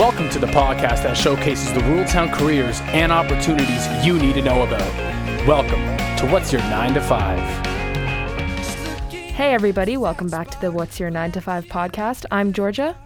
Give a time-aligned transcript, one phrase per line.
[0.00, 4.40] Welcome to the podcast that showcases the rural town careers and opportunities you need to
[4.40, 4.80] know about.
[5.46, 5.82] Welcome
[6.16, 7.66] to What's Your 9 to 5.
[9.10, 12.24] Hey, everybody, welcome back to the What's Your 9 to 5 podcast.
[12.30, 12.96] I'm Georgia.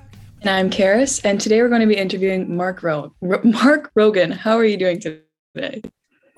[0.42, 4.30] And I'm Karis, and today we're going to be interviewing Mark, Ro- Mark Rogan.
[4.30, 5.82] How are you doing today?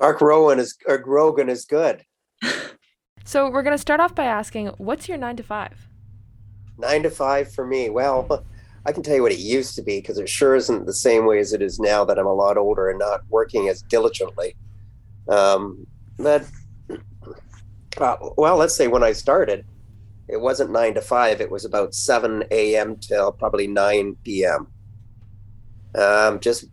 [0.00, 2.02] Mark Rowan is or Rogan is good.
[3.26, 5.88] So we're going to start off by asking, what's your 9 to 5?
[6.78, 7.90] Nine to five for me.
[7.90, 8.44] Well,
[8.86, 11.26] I can tell you what it used to be because it sure isn't the same
[11.26, 14.54] way as it is now that I'm a lot older and not working as diligently.
[15.28, 15.86] Um,
[16.18, 16.46] but
[17.98, 19.66] uh, well, let's say when I started,
[20.28, 21.40] it wasn't nine to five.
[21.40, 22.96] It was about seven a.m.
[22.96, 24.68] till probably nine p.m.
[25.96, 26.66] Um, just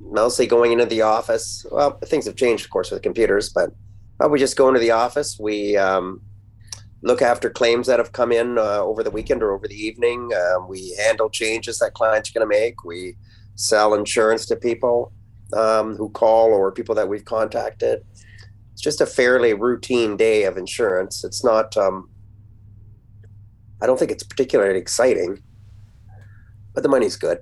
[0.00, 1.66] mostly going into the office.
[1.70, 3.70] Well, things have changed, of course, with computers, but
[4.22, 5.38] uh, we just go into the office.
[5.38, 6.22] We um,
[7.02, 10.30] look after claims that have come in uh, over the weekend or over the evening.
[10.34, 12.84] Uh, we handle changes that clients are going to make.
[12.84, 13.16] We
[13.54, 15.12] sell insurance to people
[15.52, 18.04] um, who call or people that we've contacted.
[18.72, 21.24] It's just a fairly routine day of insurance.
[21.24, 21.76] It's not.
[21.76, 22.10] Um,
[23.82, 25.42] I don't think it's particularly exciting,
[26.74, 27.38] but the money's good.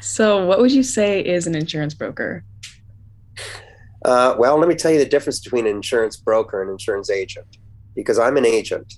[0.00, 2.44] So, what would you say is an insurance broker?
[4.04, 7.10] Uh, well, let me tell you the difference between an insurance broker and an insurance
[7.10, 7.58] agent,
[7.96, 8.94] because I'm an agent.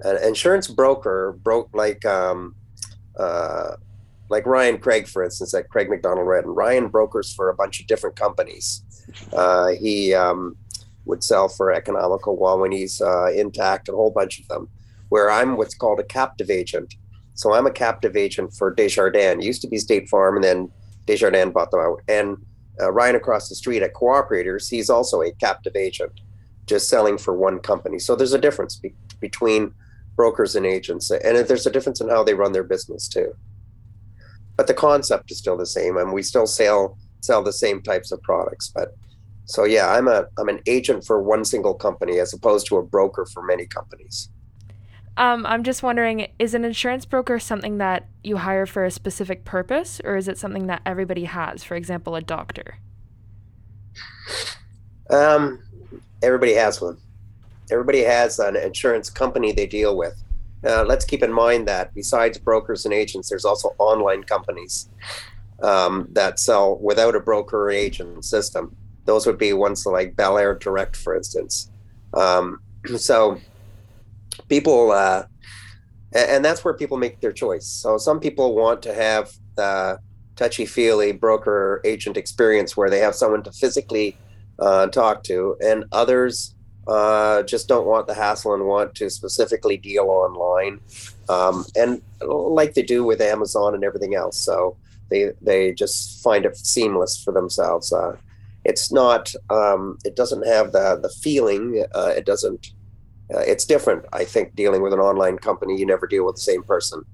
[0.00, 2.54] An insurance broker broke like um,
[3.18, 3.72] uh,
[4.30, 6.52] like Ryan Craig, for instance, at Craig McDonald Reddon.
[6.52, 8.82] Ryan brokers for a bunch of different companies.
[9.32, 10.56] Uh, he um,
[11.04, 12.36] would sell for economical
[12.70, 14.68] he's uh, intact, a whole bunch of them.
[15.10, 16.94] Where I'm what's called a captive agent.
[17.34, 19.44] So I'm a captive agent for Desjardins.
[19.44, 20.70] It used to be State Farm, and then
[21.06, 22.00] Desjardins bought them out.
[22.08, 22.38] And
[22.80, 26.12] uh, Ryan across the street at Cooperators, he's also a captive agent,
[26.66, 27.98] just selling for one company.
[27.98, 29.74] So there's a difference be- between
[30.16, 33.34] brokers and agents, and there's a difference in how they run their business too.
[34.56, 38.12] But the concept is still the same, and we still sell sell the same types
[38.12, 38.70] of products.
[38.74, 38.94] But
[39.46, 42.82] so yeah, I'm a I'm an agent for one single company as opposed to a
[42.82, 44.28] broker for many companies.
[45.16, 49.44] Um, I'm just wondering, is an insurance broker something that you hire for a specific
[49.44, 51.62] purpose, or is it something that everybody has?
[51.62, 52.78] For example, a doctor.
[55.10, 55.62] Um,
[56.22, 56.96] everybody has one.
[57.70, 60.22] Everybody has an insurance company they deal with.
[60.64, 64.88] Uh, let's keep in mind that besides brokers and agents, there's also online companies
[65.62, 68.74] um, that sell without a broker or agent system.
[69.04, 71.70] Those would be ones like Bel Air Direct, for instance.
[72.14, 72.60] Um,
[72.96, 73.38] so
[74.48, 75.24] people, uh,
[76.14, 77.66] and that's where people make their choice.
[77.66, 79.98] So some people want to have the
[80.36, 84.16] touchy feely broker agent experience where they have someone to physically
[84.62, 86.54] uh, talk to, and others
[86.86, 90.80] uh, just don't want the hassle and want to specifically deal online,
[91.28, 94.38] um, and like they do with Amazon and everything else.
[94.38, 94.76] So
[95.10, 97.92] they they just find it seamless for themselves.
[97.92, 98.16] Uh,
[98.64, 99.34] it's not.
[99.50, 101.84] Um, it doesn't have the the feeling.
[101.94, 102.72] Uh, it doesn't.
[103.34, 104.04] Uh, it's different.
[104.12, 107.04] I think dealing with an online company, you never deal with the same person.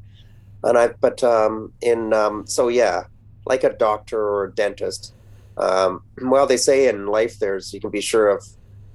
[0.64, 3.04] And I, but um, in um, so yeah,
[3.46, 5.14] like a doctor or a dentist.
[5.58, 8.44] Um, well, they say in life, there's you can be sure of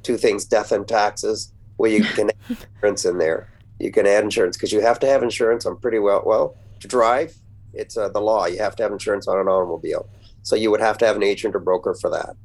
[0.02, 1.54] two things: death and taxes.
[1.78, 3.50] Well, you can add insurance in there.
[3.80, 5.66] You can add insurance because you have to have insurance.
[5.66, 6.24] I'm pretty well.
[6.26, 7.36] Well, to drive,
[7.74, 8.46] it's uh, the law.
[8.46, 10.08] You have to have insurance on an automobile.
[10.44, 12.36] So you would have to have an agent or broker for that.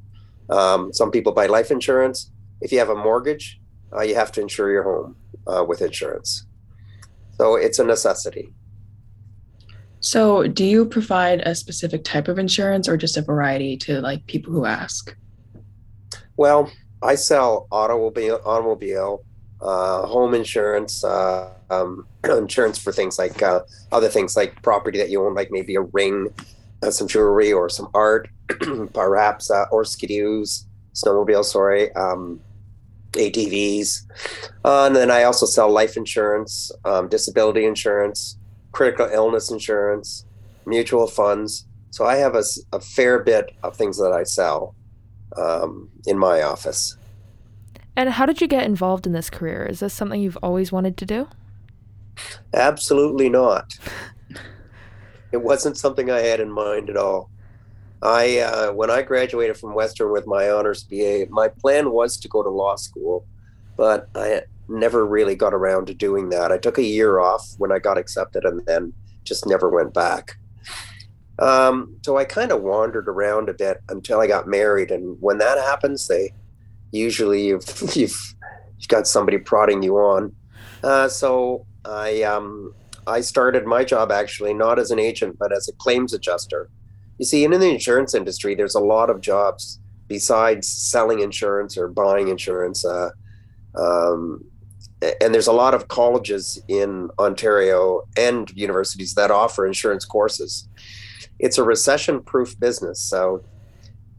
[0.55, 2.31] Um, some people buy life insurance.
[2.61, 3.61] If you have a mortgage,
[3.93, 6.47] uh, you have to insure your home uh, with insurance.
[7.37, 8.53] So it's a necessity.
[10.01, 14.25] So, do you provide a specific type of insurance or just a variety to like
[14.27, 15.17] people who ask?
[16.37, 16.71] Well,
[17.03, 19.25] I sell automobile, automobile,
[19.61, 23.61] uh, home insurance, uh, um, insurance for things like uh,
[23.91, 26.29] other things like property that you own, like maybe a ring,
[26.83, 28.29] uh, some jewelry, or some art,
[28.95, 32.41] perhaps, uh, or skidoos, snowmobile, sorry, um,
[33.13, 34.03] ATVs.
[34.65, 38.39] Uh, and then I also sell life insurance, um, disability insurance,
[38.73, 40.25] critical illness insurance,
[40.67, 41.67] mutual funds.
[41.91, 42.43] So I have a,
[42.73, 44.75] a fair bit of things that I sell
[45.37, 46.97] um, in my office.
[47.97, 49.67] And how did you get involved in this career?
[49.67, 51.29] Is this something you've always wanted to do?
[52.55, 53.77] Absolutely not.
[55.33, 57.31] it wasn't something I had in mind at all.
[58.01, 62.29] I uh, when I graduated from Western with my honors BA, my plan was to
[62.29, 63.27] go to law school,
[63.77, 66.53] but I never really got around to doing that.
[66.53, 68.93] I took a year off when I got accepted, and then
[69.25, 70.37] just never went back.
[71.39, 75.39] Um, so I kind of wandered around a bit until I got married, and when
[75.39, 76.33] that happens, they
[76.91, 77.65] usually you've
[77.97, 78.35] you've,
[78.79, 80.35] you've got somebody prodding you on.
[80.83, 82.75] Uh, so I um,
[83.07, 86.71] I started my job actually not as an agent, but as a claims adjuster.
[87.19, 91.89] You see, in the insurance industry, there's a lot of jobs besides selling insurance or
[91.89, 92.85] buying insurance.
[92.85, 93.11] Uh,
[93.75, 94.45] um,
[95.01, 100.69] and there's a lot of colleges in Ontario and universities that offer insurance courses.
[101.39, 103.01] It's a recession-proof business.
[103.01, 103.45] So,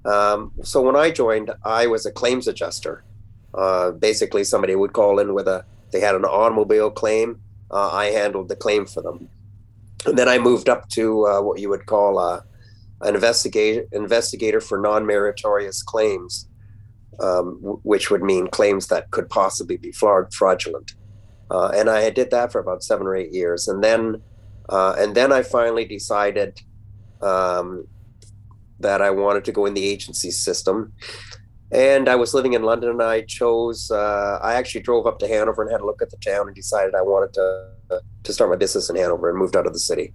[0.05, 3.03] um, so when I joined, I was a claims adjuster.
[3.53, 7.41] Uh, basically, somebody would call in with a they had an automobile claim.
[7.71, 9.27] Uh, I handled the claim for them,
[10.05, 12.43] and then I moved up to uh, what you would call a,
[13.01, 16.48] an investigator investigator for non-meritorious claims
[17.21, 20.93] um, w- which would mean claims that could possibly be fraud- fraudulent.
[21.51, 24.21] Uh, and I did that for about seven or eight years, and then
[24.69, 26.61] uh, and then I finally decided
[27.21, 27.87] um,
[28.79, 30.93] that I wanted to go in the agency system.
[31.71, 33.91] And I was living in London, and I chose.
[33.91, 36.55] Uh, I actually drove up to Hanover and had a look at the town, and
[36.55, 39.79] decided I wanted to to start my business in Hanover, and moved out of the
[39.79, 40.13] city.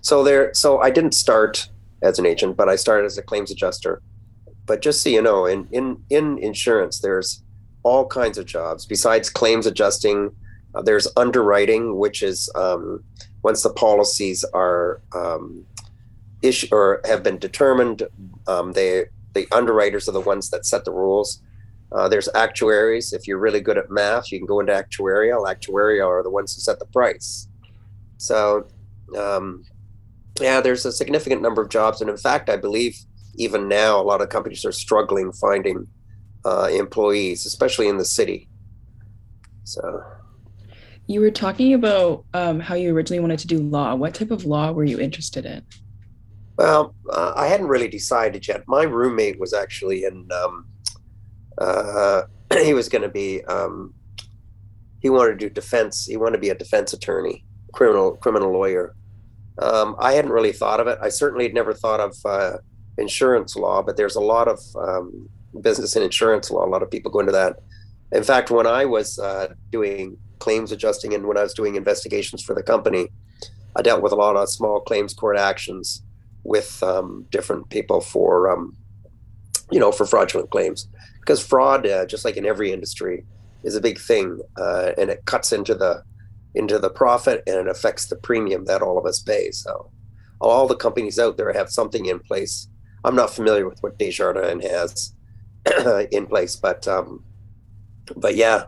[0.00, 1.68] So there, so I didn't start
[2.02, 4.02] as an agent, but I started as a claims adjuster
[4.66, 7.42] but just so you know, in in in insurance, there's
[7.82, 10.30] all kinds of jobs besides claims adjusting.
[10.74, 13.04] Uh, there's underwriting, which is um,
[13.42, 15.64] once the policies are um,
[16.42, 18.04] issue or have been determined,
[18.46, 19.04] um, they
[19.34, 21.42] the underwriters are the ones that set the rules.
[21.90, 23.12] Uh, there's actuaries.
[23.12, 25.46] If you're really good at math, you can go into actuarial.
[25.46, 27.48] Actuarial are the ones who set the price.
[28.16, 28.66] So,
[29.18, 29.64] um,
[30.40, 32.96] yeah, there's a significant number of jobs, and in fact, I believe
[33.34, 35.86] even now, a lot of companies are struggling finding
[36.44, 38.48] uh, employees, especially in the city.
[39.64, 40.02] So,
[41.06, 43.94] you were talking about um, how you originally wanted to do law.
[43.94, 45.62] What type of law were you interested in?
[46.56, 48.64] Well, uh, I hadn't really decided yet.
[48.66, 50.28] My roommate was actually in.
[50.32, 50.66] Um,
[51.58, 52.22] uh,
[52.62, 53.42] he was going to be.
[53.44, 53.94] Um,
[55.00, 56.06] he wanted to do defense.
[56.06, 58.94] He wanted to be a defense attorney, criminal criminal lawyer.
[59.58, 60.98] Um, I hadn't really thought of it.
[61.02, 62.58] I certainly had never thought of uh,
[62.98, 65.28] insurance law, but there's a lot of um,
[65.60, 66.64] business and insurance law.
[66.64, 67.60] A lot of people go into that.
[68.12, 72.42] In fact, when I was uh, doing claims adjusting and when I was doing investigations
[72.42, 73.08] for the company,
[73.74, 76.02] I dealt with a lot of small claims court actions
[76.44, 78.76] with um, different people for, um,
[79.70, 80.88] you know, for fraudulent claims.
[81.20, 83.24] Because fraud, uh, just like in every industry,
[83.62, 86.02] is a big thing, uh, and it cuts into the
[86.54, 89.50] into the profit and it affects the premium that all of us pay.
[89.52, 89.90] So,
[90.40, 92.68] all the companies out there have something in place
[93.04, 95.14] I'm not familiar with what Desjardins has
[96.12, 97.24] in place, but um,
[98.16, 98.64] but yeah,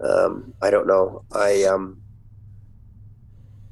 [0.00, 1.24] um, I don't know.
[1.32, 2.00] I um,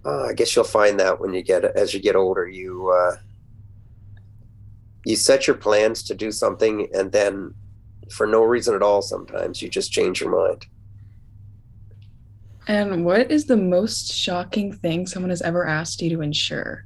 [0.04, 3.16] uh, I guess you'll find that when you get as you get older, you uh,
[5.04, 7.54] you set your plans to do something, and then
[8.10, 10.66] for no reason at all, sometimes you just change your mind.
[12.68, 16.84] And what is the most shocking thing someone has ever asked you to insure?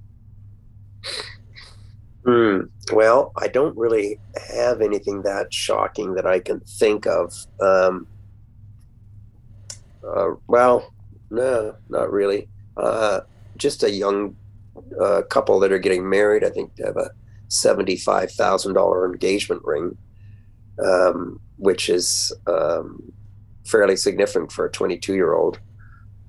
[2.26, 2.62] Hmm.
[2.92, 4.18] Well, I don't really
[4.50, 7.32] have anything that shocking that I can think of.
[7.60, 8.08] Um,
[10.04, 10.92] uh, well,
[11.30, 12.48] no, not really.
[12.76, 13.20] Uh,
[13.56, 14.36] just a young
[15.00, 16.42] uh, couple that are getting married.
[16.42, 17.10] I think they have a
[17.46, 19.96] seventy-five thousand dollar engagement ring,
[20.84, 23.12] um, which is um,
[23.64, 25.60] fairly significant for a twenty-two-year-old,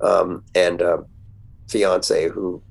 [0.02, 1.04] um, and a
[1.68, 2.62] fiance who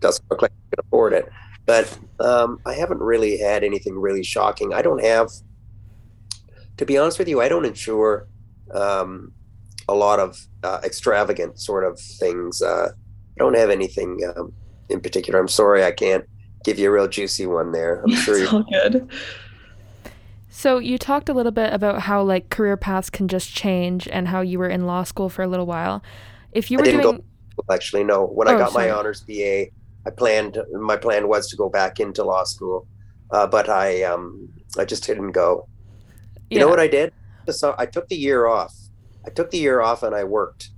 [0.00, 1.32] doesn't look like he can afford it
[1.68, 4.72] but um, I haven't really had anything really shocking.
[4.72, 5.30] I don't have,
[6.76, 8.26] to be honest with you, I don't insure
[8.74, 9.32] um,
[9.88, 12.60] a lot of uh, extravagant sort of things.
[12.62, 14.52] Uh, I don't have anything um,
[14.88, 15.38] in particular.
[15.38, 16.24] I'm sorry, I can't
[16.64, 18.02] give you a real juicy one there.
[18.02, 19.08] I'm sure you're all good.
[20.50, 24.26] So you talked a little bit about how like career paths can just change and
[24.26, 26.02] how you were in law school for a little while.
[26.50, 27.24] If you were doing go,
[27.70, 28.88] actually no, when oh, I got sorry.
[28.88, 29.66] my honors BA,
[30.06, 32.86] I planned my plan was to go back into law school,
[33.30, 35.68] uh, but I um, I just didn't go.
[36.50, 36.60] You yeah.
[36.60, 37.12] know what I did?
[37.50, 38.74] So I took the year off.
[39.26, 40.70] I took the year off and I worked,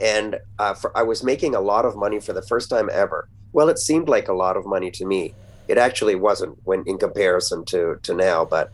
[0.00, 3.28] and uh, for, I was making a lot of money for the first time ever.
[3.52, 5.34] Well, it seemed like a lot of money to me.
[5.68, 8.72] It actually wasn't when in comparison to to now, but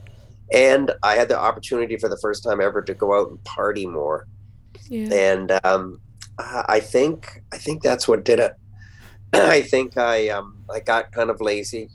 [0.53, 3.87] and I had the opportunity for the first time ever to go out and party
[3.87, 4.27] more.
[4.89, 5.13] Yeah.
[5.13, 6.01] And um,
[6.39, 8.55] I think I think that's what did it.
[9.41, 11.91] I think I um I got kind of lazy.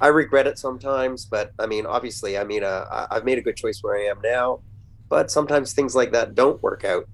[0.00, 3.56] I regret it sometimes, but I mean, obviously, I mean, uh, I've made a good
[3.56, 4.60] choice where I am now,
[5.10, 7.06] but sometimes things like that don't work out.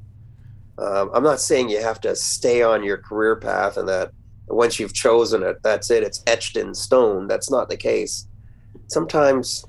[0.79, 4.13] Um, I'm not saying you have to stay on your career path and that
[4.49, 6.05] once you've chosen it, that's it.
[6.05, 7.27] It's etched in stone.
[7.27, 8.29] That's not the case.
[8.87, 9.65] Sometimes,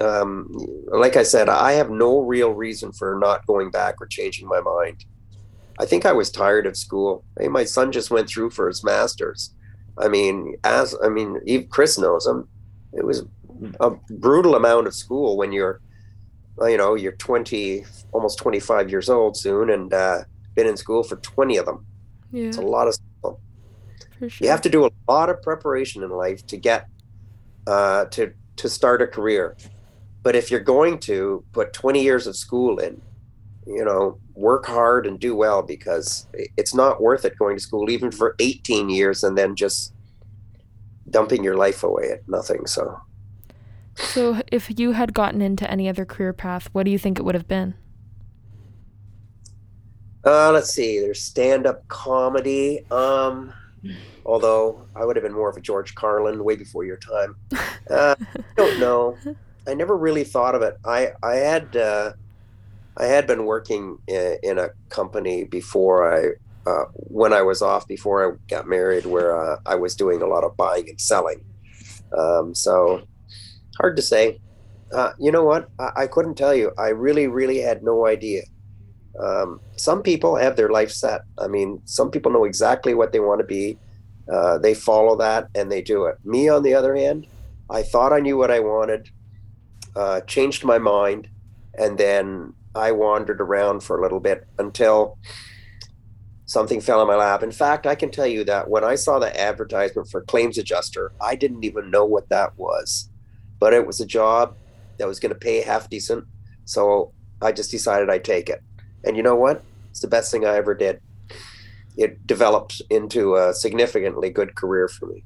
[0.00, 0.48] um,
[0.92, 4.60] like I said, I have no real reason for not going back or changing my
[4.60, 5.04] mind.
[5.80, 7.24] I think I was tired of school.
[7.38, 9.54] Hey, my son just went through for his master's.
[9.96, 12.46] I mean, as I mean, even Chris knows him.
[12.92, 13.24] It was
[13.80, 15.80] a brutal amount of school when you're,
[16.60, 21.16] you know, you're 20, almost 25 years old soon, and uh, been in school for
[21.16, 21.86] 20 of them.
[22.30, 22.48] Yeah.
[22.48, 23.40] It's a lot of school.
[24.18, 24.28] Sure.
[24.38, 26.88] You have to do a lot of preparation in life to get
[27.66, 29.56] uh, to to start a career.
[30.22, 33.00] But if you're going to put 20 years of school in,
[33.66, 36.26] you know, work hard and do well because
[36.56, 39.94] it's not worth it going to school even for 18 years and then just
[41.08, 42.66] dumping your life away at nothing.
[42.66, 43.00] So
[43.94, 47.22] So, if you had gotten into any other career path, what do you think it
[47.24, 47.74] would have been?
[50.24, 51.00] Uh, let's see.
[51.00, 52.84] There's stand-up comedy.
[52.90, 53.52] Um,
[54.26, 57.36] although I would have been more of a George Carlin way before your time.
[57.90, 59.18] Uh, I don't know.
[59.66, 60.76] I never really thought of it.
[60.84, 62.12] I I had uh,
[63.00, 68.30] I had been working in, a company before I uh, when I was off before
[68.30, 71.42] I got married, where uh, I was doing a lot of buying and selling.
[72.16, 73.02] Um, so
[73.78, 74.38] hard to say.
[74.92, 75.70] Uh, you know what?
[75.78, 76.72] I, I couldn't tell you.
[76.76, 78.42] I really, really had no idea.
[79.18, 81.22] Um, some people have their life set.
[81.38, 83.78] I mean, some people know exactly what they want to be.
[84.30, 86.16] Uh, they follow that and they do it.
[86.24, 87.26] Me, on the other hand,
[87.70, 89.08] I thought I knew what I wanted,
[89.96, 91.28] uh, changed my mind,
[91.78, 95.18] and then I wandered around for a little bit until
[96.46, 97.42] something fell in my lap.
[97.42, 101.12] In fact, I can tell you that when I saw the advertisement for claims adjuster,
[101.20, 103.08] I didn't even know what that was,
[103.58, 104.56] but it was a job
[104.98, 106.24] that was going to pay half decent.
[106.64, 108.62] So I just decided I'd take it.
[109.04, 109.62] And you know what?
[109.90, 111.00] It's the best thing I ever did.
[111.96, 115.24] It developed into a significantly good career for me.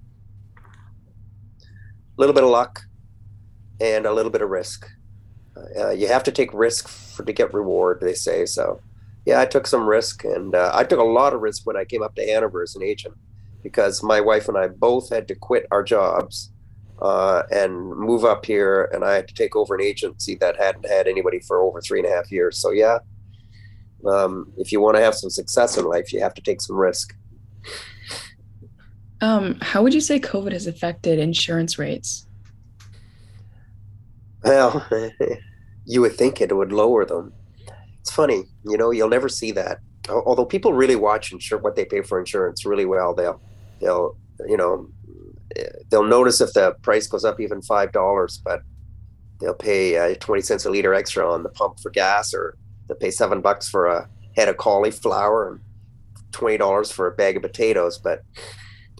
[1.61, 2.83] A little bit of luck
[3.81, 4.89] and a little bit of risk.
[5.57, 8.45] Uh, you have to take risk for to get reward, they say.
[8.45, 8.81] So,
[9.25, 11.85] yeah, I took some risk, and uh, I took a lot of risk when I
[11.85, 13.15] came up to Hanover as an agent,
[13.63, 16.51] because my wife and I both had to quit our jobs
[17.01, 20.89] uh, and move up here, and I had to take over an agency that hadn't
[20.89, 22.59] had anybody for over three and a half years.
[22.59, 22.99] So, yeah,
[24.07, 26.77] um, if you want to have some success in life, you have to take some
[26.77, 27.15] risk.
[29.21, 32.27] Um, how would you say COVID has affected insurance rates?
[34.45, 34.87] Well,
[35.85, 37.33] you would think it would lower them.
[38.01, 39.79] It's funny, you know, you'll never see that.
[40.09, 43.41] Although people really watch insure what they pay for insurance really well, they'll
[43.81, 44.89] they'll you know
[45.57, 48.63] eh, they'll notice if the price goes up even five dollars, but
[49.41, 52.57] they'll pay uh, twenty cents a liter extra on the pump for gas, or
[52.89, 55.61] they'll pay seven bucks for a head of cauliflower and
[56.33, 57.99] twenty dollars for a bag of potatoes.
[57.99, 58.23] But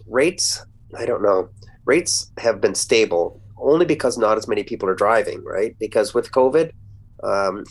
[0.07, 0.65] rates,
[0.97, 1.49] I don't know.
[1.85, 5.75] Rates have been stable only because not as many people are driving, right?
[5.79, 6.71] Because with COVID,
[7.23, 7.63] um,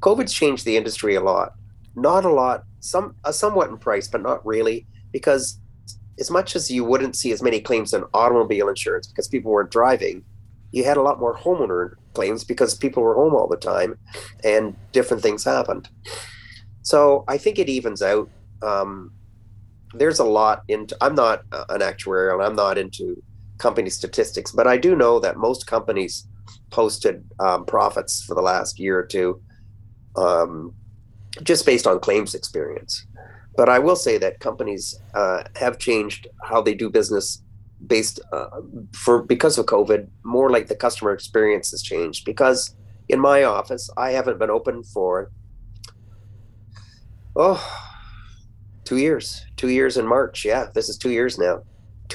[0.00, 1.52] COVID's changed the industry a lot.
[1.94, 5.58] Not a lot, some uh, somewhat in price, but not really, because
[6.18, 9.70] as much as you wouldn't see as many claims on automobile insurance because people weren't
[9.70, 10.24] driving,
[10.72, 13.98] you had a lot more homeowner claims because people were home all the time,
[14.44, 15.88] and different things happened.
[16.82, 18.28] So I think it evens out.
[18.62, 19.12] Um,
[19.94, 20.96] there's a lot into.
[21.00, 23.22] I'm not an actuarial, and I'm not into
[23.58, 26.26] company statistics, but I do know that most companies
[26.70, 29.40] posted um, profits for the last year or two,
[30.16, 30.74] um,
[31.42, 33.06] just based on claims experience.
[33.56, 37.42] But I will say that companies uh, have changed how they do business
[37.86, 38.48] based uh,
[38.92, 40.08] for because of COVID.
[40.24, 42.24] More like the customer experience has changed.
[42.24, 42.74] Because
[43.08, 45.30] in my office, I haven't been open for
[47.34, 47.62] oh
[48.84, 49.44] two years.
[49.56, 50.44] Two years in March.
[50.44, 51.62] Yeah, this is two years now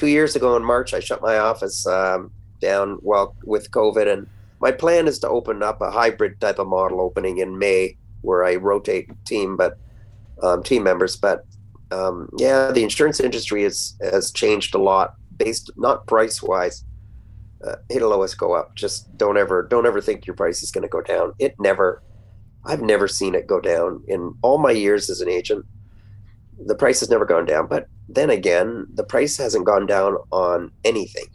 [0.02, 4.26] two years ago in March, I shut my office um, down well with COVID, and
[4.58, 8.44] my plan is to open up a hybrid type of model opening in May, where
[8.44, 9.78] I rotate team, but
[10.42, 11.16] um, team members.
[11.16, 11.44] But
[11.92, 16.84] um, yeah, the insurance industry has has changed a lot, based not price wise.
[17.64, 18.74] Uh, it'll always go up.
[18.74, 21.32] Just don't ever don't ever think your price is going to go down.
[21.38, 22.02] It never.
[22.64, 25.64] I've never seen it go down in all my years as an agent.
[26.66, 30.70] The price has never gone down, but then again, the price hasn't gone down on
[30.84, 31.26] anything.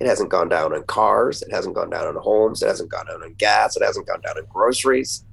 [0.00, 1.42] It hasn't gone down on cars.
[1.42, 2.62] It hasn't gone down on homes.
[2.62, 3.76] It hasn't gone down on gas.
[3.76, 5.24] It hasn't gone down on groceries,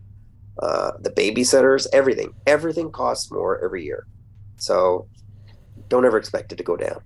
[0.61, 2.33] uh, the babysitters, everything.
[2.47, 4.07] Everything costs more every year.
[4.57, 5.07] So
[5.89, 7.01] don't ever expect it to go down.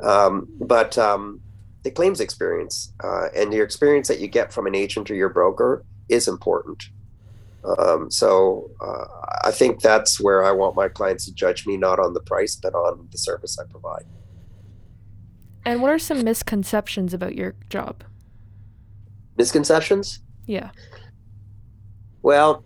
[0.00, 1.40] Um, but um,
[1.82, 5.30] the claims experience uh, and your experience that you get from an agent or your
[5.30, 6.84] broker is important.
[7.78, 9.06] Um, so uh,
[9.44, 12.56] I think that's where I want my clients to judge me not on the price,
[12.56, 14.04] but on the service I provide.
[15.64, 18.04] And what are some misconceptions about your job?
[19.36, 20.20] Misconceptions?
[20.46, 20.70] Yeah.
[22.22, 22.64] Well,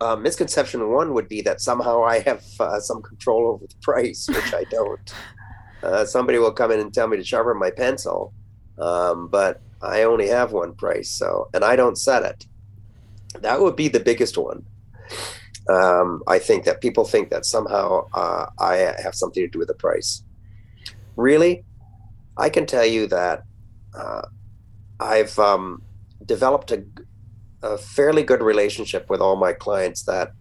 [0.00, 4.28] uh, misconception one would be that somehow I have uh, some control over the price,
[4.28, 5.14] which I don't.
[5.82, 8.32] Uh, somebody will come in and tell me to sharpen my pencil,
[8.78, 12.46] um, but I only have one price, so and I don't set it.
[13.42, 14.64] That would be the biggest one.
[15.68, 19.68] Um, I think that people think that somehow uh, I have something to do with
[19.68, 20.22] the price.
[21.16, 21.64] Really,
[22.36, 23.42] I can tell you that
[23.94, 24.22] uh,
[25.00, 25.82] I've um,
[26.24, 26.84] developed a,
[27.62, 30.32] a fairly good relationship with all my clients that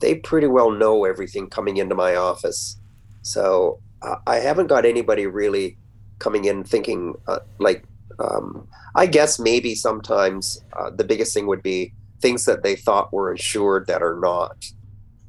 [0.00, 2.78] they pretty well know everything coming into my office.
[3.22, 5.78] So uh, I haven't got anybody really
[6.18, 7.84] coming in thinking uh, like,
[8.18, 13.12] um, I guess maybe sometimes uh, the biggest thing would be things that they thought
[13.12, 14.64] were insured that are not.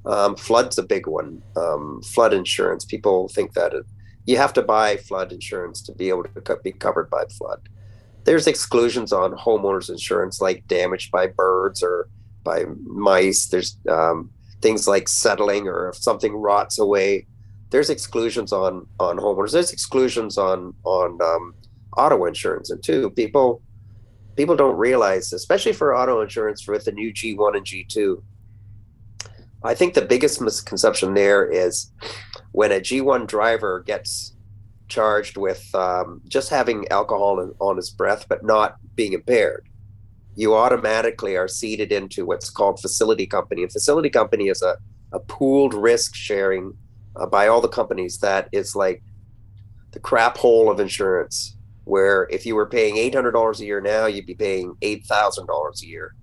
[0.06, 1.41] Um, flood's a big one.
[1.56, 2.86] Um, flood insurance.
[2.86, 3.86] People think that it,
[4.25, 7.67] you have to buy flood insurance to be able to co- be covered by flood
[8.27, 12.10] there's exclusions on homeowners insurance like damage by birds or
[12.44, 14.29] by mice there's um,
[14.62, 17.25] things like settling or if something rots away
[17.70, 21.56] there's exclusions on on homeowners there's exclusions on on um,
[21.96, 23.62] auto insurance and too people
[24.38, 28.22] people don't realize especially for auto insurance with the new g1 and g2
[29.63, 31.91] i think the biggest misconception there is
[32.51, 34.38] when a g1 driver gets
[34.88, 39.67] charged with um, just having alcohol in, on his breath, but not being impaired.
[40.36, 43.63] You automatically are seeded into what's called facility company.
[43.63, 44.77] And facility company is a,
[45.12, 46.74] a pooled risk sharing
[47.15, 49.03] uh, by all the companies that is like
[49.91, 51.56] the crap hole of insurance,
[51.88, 56.15] where if you were paying $800 a year now, you'd be paying $8,000 a year.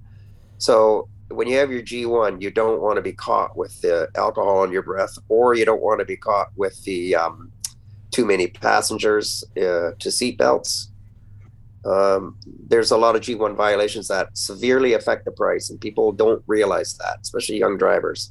[0.59, 4.59] So when you have your G1, you don't want to be caught with the alcohol
[4.59, 7.51] on your breath, or you don't want to be caught with the um,
[8.11, 10.89] too many passengers uh, to seatbelts.
[11.87, 16.43] Um, there's a lot of G1 violations that severely affect the price, and people don't
[16.47, 18.31] realize that, especially young drivers.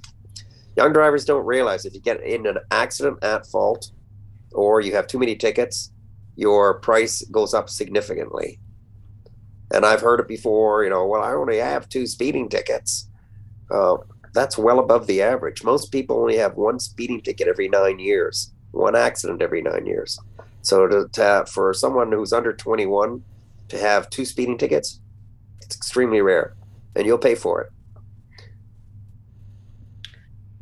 [0.76, 3.92] Young drivers don't realize if you get in an accident at fault
[4.54, 5.93] or you have too many tickets,
[6.36, 8.60] your price goes up significantly.
[9.72, 13.10] And I've heard it before, you know, well, I only have two speeding tickets.
[13.72, 13.98] Uh,
[14.34, 15.64] that's well above the average.
[15.64, 20.20] Most people only have one speeding ticket every nine years one accident every nine years.
[20.62, 23.24] So to, to have, for someone who's under 21
[23.70, 25.00] to have two speeding tickets,
[25.62, 26.56] it's extremely rare,
[26.96, 27.70] and you'll pay for it.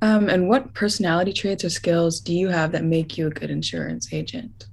[0.04, 3.52] Um, and what personality traits or skills do you have that make you a good
[3.52, 4.66] insurance agent?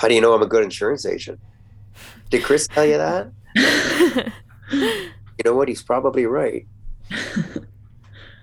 [0.00, 1.38] How do you know I'm a good insurance agent?
[2.30, 3.30] Did Chris tell you that?
[4.72, 5.68] you know what?
[5.68, 6.66] He's probably right.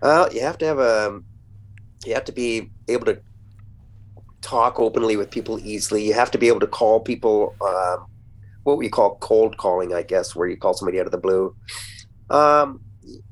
[0.04, 1.20] well, you have to have a,
[2.06, 3.20] you have to be able to
[4.42, 6.06] talk openly with people easily.
[6.06, 8.06] You have to be able to call people um,
[8.62, 11.56] what we call cold calling, I guess, where you call somebody out of the blue.
[12.30, 12.82] Um,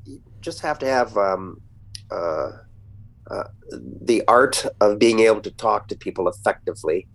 [0.04, 1.60] you just have to have um,
[2.10, 2.50] uh,
[3.30, 7.06] uh, the art of being able to talk to people effectively,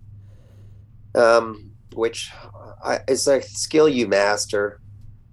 [1.14, 2.30] um, which
[2.84, 4.80] I, is a skill you master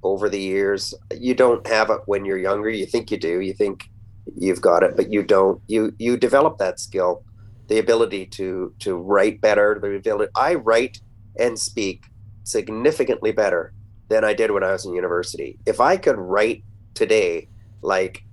[0.03, 0.93] over the years.
[1.15, 2.69] You don't have it when you're younger.
[2.69, 3.39] You think you do.
[3.39, 3.89] You think
[4.37, 5.61] you've got it, but you don't.
[5.67, 7.23] You you develop that skill
[7.67, 9.77] the ability to to write better.
[9.81, 11.01] The ability I write
[11.37, 12.05] and speak
[12.43, 13.73] significantly better
[14.09, 15.57] than I did when I was in university.
[15.65, 16.63] If I could write
[16.95, 17.47] today
[17.81, 18.23] like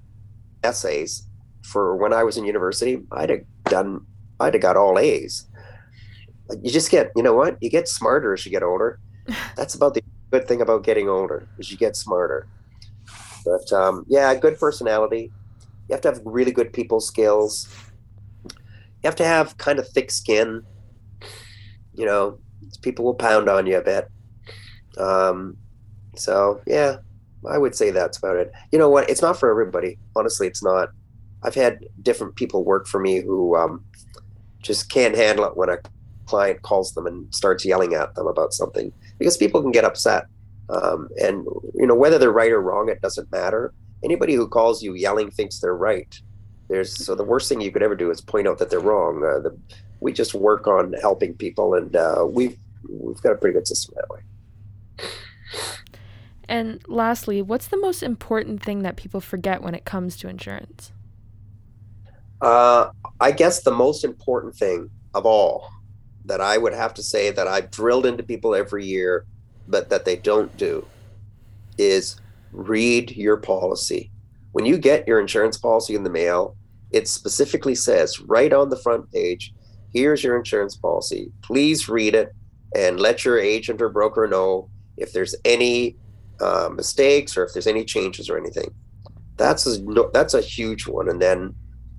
[0.65, 1.29] essays
[1.63, 4.07] for when I was in university, I'd have done.
[4.41, 5.47] I'd have got all A's.
[6.63, 7.57] You just get, you know what?
[7.61, 9.01] You get smarter as you get older.
[9.57, 12.47] That's about the good thing about getting older is you get smarter.
[13.45, 15.33] But um, yeah, good personality.
[15.89, 17.69] You have to have really good people skills
[19.07, 20.63] you have to have kind of thick skin.
[21.95, 22.39] You know,
[22.83, 24.09] people will pound on you a bit.
[24.99, 25.57] Um,
[26.17, 26.97] so yeah,
[27.49, 28.51] I would say that's about it.
[28.73, 29.09] You know what?
[29.09, 29.99] It's not for everybody.
[30.17, 30.89] Honestly, it's not.
[31.45, 33.85] I've had different people work for me who um,
[34.61, 35.79] just can't handle it when a
[36.27, 40.27] client calls them and starts yelling at them about something because people can get upset.
[40.69, 43.73] Um, and you know whether they're right or wrong, it doesn't matter.
[44.05, 46.13] Anybody who calls you yelling thinks they're right.
[46.69, 49.25] There's so the worst thing you could ever do is point out that they're wrong.
[49.25, 49.59] Uh, the,
[50.01, 52.59] we just work on helping people, and uh, we've
[52.89, 54.21] we've got a pretty good system that way.
[56.49, 60.93] And lastly, what's the most important thing that people forget when it comes to insurance?
[62.41, 65.71] Uh, I guess the most important thing of all
[66.27, 69.27] that I would have to say that I've drilled into people every year,
[69.67, 70.87] but that they don't do,
[71.79, 72.17] is
[72.53, 74.11] read your policy
[74.57, 76.57] when you get your insurance policy in the mail,
[76.91, 79.53] it specifically says right on the front page,
[79.93, 81.31] here's your insurance policy.
[81.43, 82.35] Please read it
[82.75, 85.99] and let your agent or broker know if there's any
[86.41, 88.75] uh, mistakes or if there's any changes or anything.
[89.37, 89.77] That's a
[90.15, 91.11] that's a huge one.
[91.11, 91.55] And then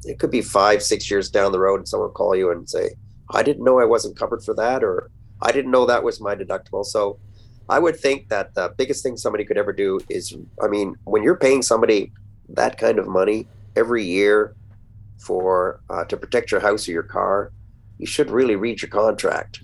[0.06, 2.68] it could be five, six years down the road, and someone will call you and
[2.68, 2.90] say,
[3.32, 5.10] "I didn't know I wasn't covered for that," or
[5.42, 7.20] "I didn't know that was my deductible." So,
[7.70, 11.24] I would think that the biggest thing somebody could ever do is, I mean, when
[11.24, 12.14] you're paying somebody
[12.50, 14.56] that kind of money every year
[15.20, 17.52] for uh, to protect your house or your car,
[17.98, 19.64] you should really read your contract.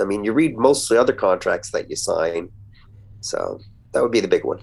[0.00, 2.50] I mean, you read most of the other contracts that you sign,
[3.20, 3.58] so
[3.92, 4.60] that would be the big one.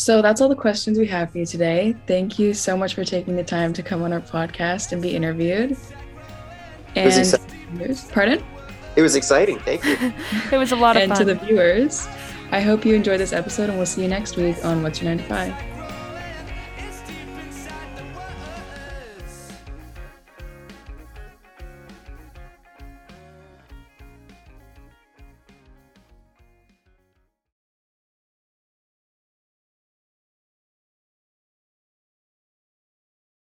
[0.00, 1.94] So that's all the questions we have for you today.
[2.06, 5.14] Thank you so much for taking the time to come on our podcast and be
[5.14, 5.72] interviewed.
[5.72, 5.78] was
[6.96, 7.96] And exciting.
[8.10, 8.44] pardon?
[8.96, 9.58] It was exciting.
[9.58, 9.98] Thank you.
[10.52, 11.18] It was a lot of and fun.
[11.18, 12.08] to the viewers,
[12.50, 15.14] I hope you enjoyed this episode and we'll see you next week on What's Your
[15.14, 15.54] 9 to 5.